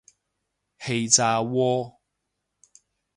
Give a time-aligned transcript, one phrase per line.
[0.79, 1.97] 氣炸鍋